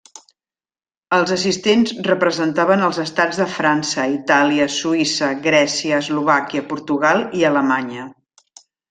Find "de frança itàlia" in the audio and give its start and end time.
3.41-4.67